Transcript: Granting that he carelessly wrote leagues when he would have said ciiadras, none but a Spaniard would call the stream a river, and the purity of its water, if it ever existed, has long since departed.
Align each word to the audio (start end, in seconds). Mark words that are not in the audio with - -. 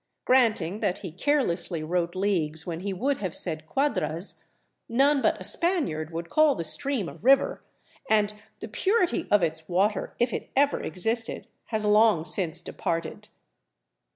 Granting 0.25 0.79
that 0.79 0.97
he 1.05 1.11
carelessly 1.11 1.83
wrote 1.83 2.15
leagues 2.15 2.65
when 2.65 2.79
he 2.79 2.91
would 2.91 3.19
have 3.19 3.35
said 3.35 3.67
ciiadras, 3.67 4.39
none 4.89 5.21
but 5.21 5.39
a 5.39 5.43
Spaniard 5.43 6.09
would 6.09 6.27
call 6.27 6.55
the 6.55 6.63
stream 6.63 7.07
a 7.07 7.13
river, 7.17 7.63
and 8.09 8.33
the 8.61 8.67
purity 8.67 9.27
of 9.29 9.43
its 9.43 9.69
water, 9.69 10.15
if 10.17 10.33
it 10.33 10.49
ever 10.55 10.81
existed, 10.81 11.47
has 11.65 11.85
long 11.85 12.25
since 12.25 12.61
departed. 12.61 13.27